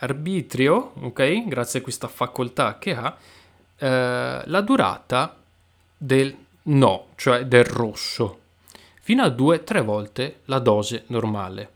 arbitrio, 0.00 0.92
ok? 1.00 1.48
Grazie 1.48 1.80
a 1.80 1.82
questa 1.82 2.06
facoltà 2.06 2.78
che 2.78 2.94
ha, 2.94 3.16
eh, 3.78 4.42
la 4.44 4.60
durata 4.60 5.36
del 5.98 6.34
no, 6.62 7.08
cioè 7.16 7.44
del 7.44 7.64
rosso, 7.64 8.40
fino 9.02 9.22
a 9.22 9.28
due 9.28 9.56
o 9.56 9.64
tre 9.64 9.82
volte 9.82 10.40
la 10.46 10.60
dose 10.60 11.04
normale. 11.08 11.72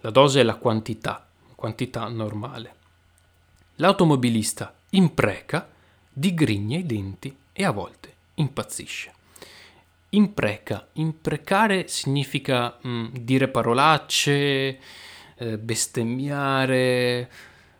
La 0.00 0.10
dose 0.10 0.40
è 0.40 0.42
la 0.42 0.54
quantità, 0.54 1.26
quantità 1.54 2.08
normale. 2.08 2.74
L'automobilista 3.76 4.72
impreca, 4.90 5.68
digrigna 6.10 6.78
i 6.78 6.86
denti 6.86 7.36
e 7.52 7.64
a 7.64 7.72
volte 7.72 8.14
impazzisce 8.34 9.14
impreca. 10.16 10.88
Imprecare 10.94 11.88
significa 11.88 12.76
mh, 12.80 12.88
mm, 12.88 13.06
dire 13.20 13.48
parolacce, 13.48 14.78
eh, 15.38 15.58
bestemmiare, 15.58 17.30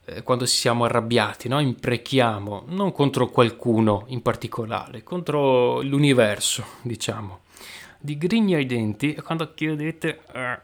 eh, 0.07 0.23
quando 0.23 0.47
siamo 0.47 0.85
arrabbiati, 0.85 1.49
no? 1.49 1.61
Imprechiamo, 1.61 2.65
non 2.69 2.93
contro 2.93 3.29
qualcuno 3.29 4.05
in 4.09 4.23
particolare, 4.23 5.03
contro 5.03 5.83
l'universo, 5.83 6.65
diciamo. 6.83 7.41
Digrigna 7.99 8.59
i 8.59 8.67
denti 8.67 9.15
e 9.15 9.23
quando 9.23 9.53
chiudete 9.53 10.21
eh, 10.33 10.61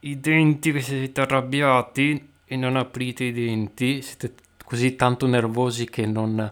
i 0.00 0.18
denti 0.18 0.72
che 0.72 0.80
siete 0.80 1.20
arrabbiati 1.20 2.32
e 2.46 2.56
non 2.56 2.76
aprite 2.76 3.24
i 3.24 3.32
denti, 3.32 4.00
siete 4.00 4.34
così 4.64 4.96
tanto 4.96 5.26
nervosi 5.26 5.88
che 5.88 6.06
non 6.06 6.50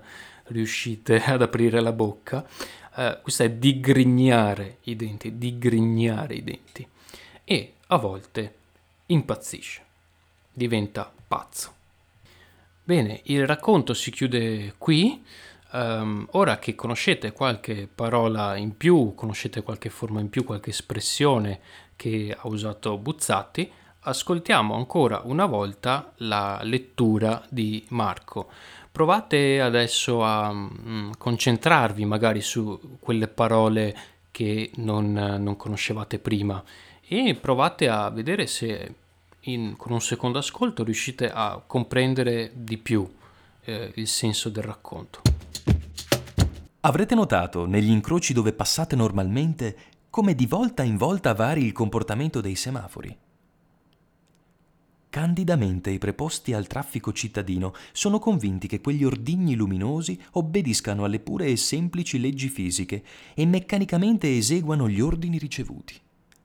riuscite 0.48 1.22
ad 1.24 1.40
aprire 1.40 1.80
la 1.80 1.92
bocca, 1.92 2.46
eh, 2.96 3.18
questo 3.22 3.44
è 3.44 3.50
digrignare 3.50 4.78
i 4.82 4.96
denti, 4.96 5.38
digrignare 5.38 6.34
i 6.34 6.44
denti. 6.44 6.86
E 7.42 7.72
a 7.86 7.96
volte 7.96 8.54
impazzisce, 9.06 9.82
diventa 10.52 11.10
pazzo. 11.26 11.73
Bene, 12.86 13.22
il 13.24 13.46
racconto 13.46 13.94
si 13.94 14.10
chiude 14.10 14.74
qui. 14.76 15.24
Um, 15.72 16.28
ora 16.32 16.58
che 16.58 16.74
conoscete 16.74 17.32
qualche 17.32 17.88
parola 17.92 18.56
in 18.56 18.76
più, 18.76 19.14
conoscete 19.14 19.62
qualche 19.62 19.88
forma 19.88 20.20
in 20.20 20.28
più, 20.28 20.44
qualche 20.44 20.68
espressione 20.68 21.60
che 21.96 22.36
ha 22.38 22.46
usato 22.46 22.98
Buzzatti, 22.98 23.72
ascoltiamo 24.00 24.74
ancora 24.74 25.22
una 25.24 25.46
volta 25.46 26.12
la 26.16 26.60
lettura 26.62 27.42
di 27.48 27.82
Marco. 27.88 28.50
Provate 28.92 29.62
adesso 29.62 30.22
a 30.22 30.52
mm, 30.52 31.12
concentrarvi 31.16 32.04
magari 32.04 32.42
su 32.42 32.98
quelle 33.00 33.28
parole 33.28 33.96
che 34.30 34.70
non, 34.74 35.10
non 35.12 35.56
conoscevate 35.56 36.18
prima 36.18 36.62
e 37.08 37.34
provate 37.34 37.88
a 37.88 38.10
vedere 38.10 38.46
se 38.46 38.94
in, 39.44 39.76
con 39.76 39.92
un 39.92 40.00
secondo 40.00 40.38
ascolto 40.38 40.84
riuscite 40.84 41.30
a 41.30 41.62
comprendere 41.66 42.52
di 42.54 42.78
più 42.78 43.08
eh, 43.64 43.92
il 43.96 44.06
senso 44.06 44.48
del 44.48 44.64
racconto. 44.64 45.20
Avrete 46.80 47.14
notato 47.14 47.66
negli 47.66 47.90
incroci 47.90 48.32
dove 48.34 48.52
passate 48.52 48.94
normalmente 48.94 49.76
come 50.10 50.34
di 50.34 50.46
volta 50.46 50.82
in 50.82 50.96
volta 50.96 51.34
vari 51.34 51.64
il 51.64 51.72
comportamento 51.72 52.40
dei 52.40 52.54
semafori? 52.54 53.16
Candidamente 55.08 55.90
i 55.90 55.98
preposti 55.98 56.52
al 56.52 56.66
traffico 56.66 57.12
cittadino 57.12 57.72
sono 57.92 58.18
convinti 58.18 58.66
che 58.66 58.80
quegli 58.80 59.04
ordigni 59.04 59.54
luminosi 59.54 60.20
obbediscano 60.32 61.04
alle 61.04 61.20
pure 61.20 61.46
e 61.46 61.56
semplici 61.56 62.18
leggi 62.18 62.48
fisiche 62.48 63.02
e 63.32 63.46
meccanicamente 63.46 64.36
eseguano 64.36 64.88
gli 64.88 65.00
ordini 65.00 65.38
ricevuti. 65.38 66.03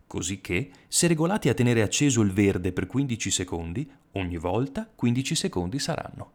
Cosicché, 0.10 0.72
se 0.88 1.06
regolati 1.06 1.50
a 1.50 1.54
tenere 1.54 1.84
acceso 1.84 2.22
il 2.22 2.32
verde 2.32 2.72
per 2.72 2.88
15 2.88 3.30
secondi, 3.30 3.88
ogni 4.14 4.38
volta 4.38 4.90
15 4.96 5.36
secondi 5.36 5.78
saranno. 5.78 6.32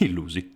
Illusi. 0.00 0.54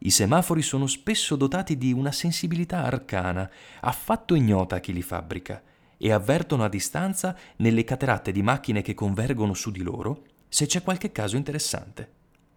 I 0.00 0.10
semafori 0.10 0.60
sono 0.60 0.86
spesso 0.86 1.36
dotati 1.36 1.78
di 1.78 1.90
una 1.90 2.12
sensibilità 2.12 2.84
arcana, 2.84 3.50
affatto 3.80 4.34
ignota 4.34 4.76
a 4.76 4.80
chi 4.80 4.92
li 4.92 5.00
fabbrica, 5.00 5.62
e 5.96 6.12
avvertono 6.12 6.64
a 6.64 6.68
distanza, 6.68 7.34
nelle 7.56 7.82
cateratte 7.82 8.30
di 8.30 8.42
macchine 8.42 8.82
che 8.82 8.92
convergono 8.92 9.54
su 9.54 9.70
di 9.70 9.80
loro, 9.80 10.24
se 10.48 10.66
c'è 10.66 10.82
qualche 10.82 11.12
caso 11.12 11.36
interessante. 11.36 12.12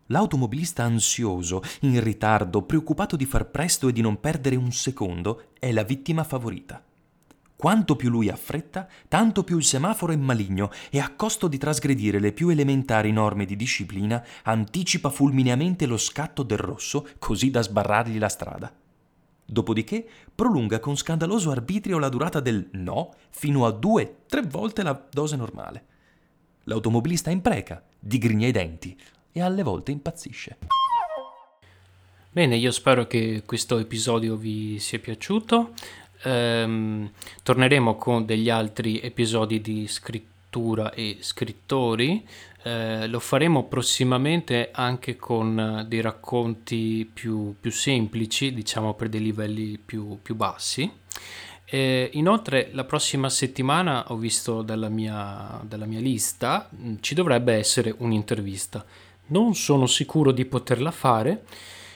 L'automobilista 0.07 0.83
ansioso, 0.83 1.61
in 1.83 2.03
ritardo, 2.03 2.63
preoccupato 2.63 3.15
di 3.15 3.25
far 3.25 3.49
presto 3.49 3.87
e 3.87 3.93
di 3.93 4.01
non 4.01 4.19
perdere 4.19 4.57
un 4.57 4.73
secondo, 4.73 5.51
è 5.57 5.71
la 5.71 5.83
vittima 5.83 6.25
favorita. 6.25 6.83
Quanto 7.61 7.95
più 7.95 8.09
lui 8.09 8.27
ha 8.27 8.35
fretta, 8.35 8.87
tanto 9.07 9.43
più 9.43 9.59
il 9.59 9.63
semaforo 9.63 10.13
è 10.13 10.15
maligno 10.15 10.71
e 10.89 10.99
a 10.99 11.13
costo 11.15 11.47
di 11.47 11.59
trasgredire 11.59 12.17
le 12.17 12.31
più 12.31 12.49
elementari 12.49 13.11
norme 13.11 13.45
di 13.45 13.55
disciplina, 13.55 14.25
anticipa 14.45 15.11
fulmineamente 15.11 15.85
lo 15.85 15.97
scatto 15.97 16.41
del 16.41 16.57
rosso 16.57 17.07
così 17.19 17.51
da 17.51 17.61
sbarrargli 17.61 18.17
la 18.17 18.29
strada. 18.29 18.73
Dopodiché 19.45 20.03
prolunga 20.33 20.79
con 20.79 20.97
scandaloso 20.97 21.51
arbitrio 21.51 21.99
la 21.99 22.09
durata 22.09 22.39
del 22.39 22.67
no 22.71 23.13
fino 23.29 23.67
a 23.67 23.71
due, 23.71 24.21
tre 24.25 24.41
volte 24.41 24.81
la 24.81 24.99
dose 25.11 25.35
normale. 25.35 25.85
L'automobilista 26.63 27.29
impreca, 27.29 27.83
digrigna 27.99 28.47
i 28.47 28.51
denti 28.51 28.99
e 29.31 29.39
alle 29.39 29.61
volte 29.61 29.91
impazzisce. 29.91 30.57
Bene, 32.33 32.55
io 32.55 32.71
spero 32.71 33.07
che 33.07 33.43
questo 33.45 33.77
episodio 33.77 34.37
vi 34.37 34.79
sia 34.79 34.99
piaciuto. 34.99 35.73
Ehm, 36.23 37.09
torneremo 37.43 37.95
con 37.95 38.25
degli 38.25 38.49
altri 38.49 38.99
episodi 38.99 39.61
di 39.61 39.87
scrittura 39.87 40.91
e 40.93 41.17
scrittori 41.21 42.23
eh, 42.63 43.07
lo 43.07 43.19
faremo 43.19 43.63
prossimamente 43.63 44.69
anche 44.71 45.15
con 45.15 45.59
eh, 45.59 45.85
dei 45.87 46.01
racconti 46.01 47.09
più, 47.11 47.55
più 47.59 47.71
semplici, 47.71 48.53
diciamo 48.53 48.93
per 48.93 49.09
dei 49.09 49.21
livelli 49.21 49.79
più, 49.83 50.19
più 50.21 50.35
bassi. 50.35 50.89
Eh, 51.65 52.09
inoltre 52.13 52.69
la 52.73 52.83
prossima 52.83 53.29
settimana 53.29 54.11
ho 54.11 54.17
visto 54.17 54.61
dalla 54.61 54.89
mia, 54.89 55.59
dalla 55.63 55.85
mia 55.85 56.01
lista 56.01 56.69
mm, 56.75 56.95
ci 56.99 57.15
dovrebbe 57.15 57.53
essere 57.53 57.95
un'intervista. 57.97 58.85
Non 59.27 59.55
sono 59.55 59.87
sicuro 59.87 60.31
di 60.31 60.45
poterla 60.45 60.91
fare, 60.91 61.45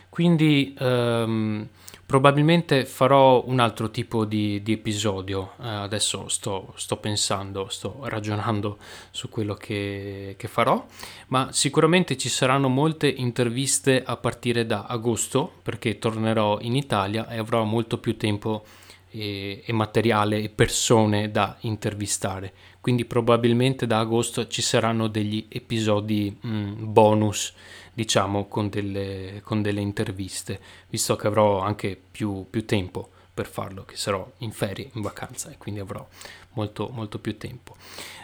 quindi 0.10 0.74
ehm, 0.80 1.68
Probabilmente 2.06 2.86
farò 2.86 3.44
un 3.48 3.60
altro 3.60 3.90
tipo 3.90 4.26
di, 4.26 4.62
di 4.62 4.74
episodio, 4.74 5.54
eh, 5.60 5.68
adesso 5.68 6.28
sto, 6.28 6.72
sto, 6.76 6.98
pensando, 6.98 7.68
sto 7.68 8.02
ragionando 8.04 8.78
su 9.10 9.28
quello 9.28 9.56
che, 9.56 10.36
che, 10.38 10.48
farò, 10.48 10.86
ma 11.30 11.50
sicuramente 11.52 12.16
ci 12.16 12.30
saranno 12.30 12.70
molte 12.70 13.08
interviste 13.08 14.04
a 14.06 14.18
partire 14.18 14.68
da 14.68 14.86
agosto 14.88 15.52
perché 15.64 15.98
tornerò 15.98 16.60
in 16.62 16.76
Italia 16.76 17.28
e 17.28 17.40
avrò 17.40 17.64
molto 17.64 17.98
più 17.98 18.16
tempo 18.18 18.64
e, 19.10 19.64
e 19.66 19.74
materiale 19.74 20.44
e 20.44 20.50
persone 20.50 21.32
da 21.32 21.58
intervistare, 21.62 22.54
quindi 22.82 23.06
probabilmente 23.06 23.88
da 23.88 23.98
agosto 23.98 24.48
ci 24.48 24.62
saranno 24.62 25.08
degli 25.08 25.48
episodi 25.50 26.38
mh, 26.40 26.48
mm, 26.48 26.94
bonus 26.94 27.54
diciamo, 27.96 28.46
con 28.48 28.70
delle, 28.70 29.42
con 29.44 29.62
delle 29.62 29.80
interviste, 29.80 30.60
visto 30.90 31.16
che 31.16 31.28
avrò 31.28 31.62
anche 31.62 32.00
più, 32.12 32.46
più 32.50 32.66
tempo 32.66 33.10
per 33.34 33.48
farlo, 33.48 33.86
che 33.86 33.96
sarò 33.96 34.30
in 34.40 34.52
ferie, 34.52 34.90
in 34.94 35.02
vacanza 35.02 35.50
e 35.50 35.58
quindi 35.58 35.80
avrò 35.80 36.06
molto, 36.54 36.90
molto 36.92 37.20
più 37.20 37.38
tempo. 37.38 37.76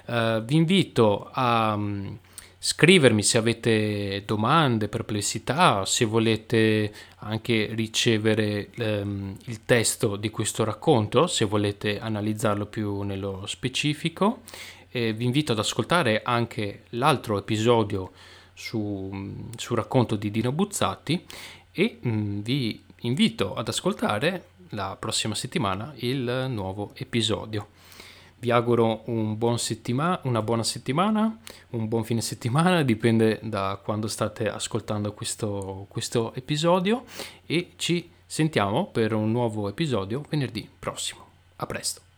Uh, 0.05 0.43
vi 0.43 0.55
invito 0.55 1.29
a 1.31 1.73
um, 1.73 2.17
scrivermi 2.57 3.23
se 3.23 3.37
avete 3.37 4.23
domande, 4.25 4.87
perplessità, 4.89 5.85
se 5.85 6.05
volete 6.05 6.93
anche 7.19 7.69
ricevere 7.71 8.69
um, 8.77 9.35
il 9.45 9.65
testo 9.65 10.17
di 10.17 10.29
questo 10.29 10.63
racconto, 10.63 11.27
se 11.27 11.45
volete 11.45 11.99
analizzarlo 11.99 12.65
più 12.65 13.01
nello 13.01 13.45
specifico. 13.47 14.41
E 14.93 15.13
vi 15.13 15.23
invito 15.23 15.53
ad 15.53 15.59
ascoltare 15.59 16.21
anche 16.21 16.83
l'altro 16.89 17.37
episodio 17.37 18.11
su, 18.61 19.09
sul 19.57 19.75
racconto 19.75 20.15
di 20.15 20.29
Dino 20.29 20.51
Buzzati 20.51 21.25
e 21.71 21.99
mm, 22.05 22.39
vi 22.41 22.83
invito 23.01 23.55
ad 23.55 23.67
ascoltare 23.67 24.49
la 24.69 24.95
prossima 24.97 25.33
settimana 25.33 25.93
il 25.97 26.45
nuovo 26.49 26.91
episodio. 26.93 27.69
Vi 28.37 28.51
auguro 28.51 29.01
un 29.05 29.37
buon 29.37 29.57
settima- 29.59 30.19
una 30.23 30.41
buona 30.41 30.63
settimana, 30.63 31.37
un 31.71 31.87
buon 31.87 32.03
fine 32.03 32.21
settimana, 32.21 32.81
dipende 32.83 33.39
da 33.41 33.79
quando 33.83 34.07
state 34.07 34.47
ascoltando 34.47 35.13
questo, 35.13 35.87
questo 35.89 36.33
episodio 36.35 37.03
e 37.45 37.73
ci 37.77 38.09
sentiamo 38.25 38.87
per 38.87 39.13
un 39.13 39.31
nuovo 39.31 39.69
episodio 39.69 40.23
venerdì 40.29 40.69
prossimo. 40.79 41.25
A 41.57 41.65
presto! 41.65 42.10